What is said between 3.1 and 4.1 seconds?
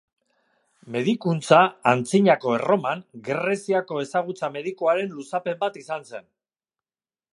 Greziako